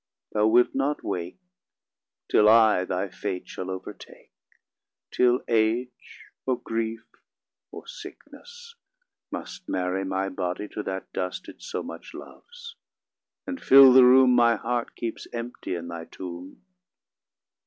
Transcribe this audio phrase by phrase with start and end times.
[0.31, 1.37] Thou wilt not wake,
[2.27, 4.31] Till I thy fate shall overtake:
[5.11, 7.05] Till age, or grief,
[7.71, 8.73] or sickness,
[9.29, 12.75] must Marry my body to that dust It so much loves;
[13.45, 16.63] and fill the room My heart keeps empty in thy tomb.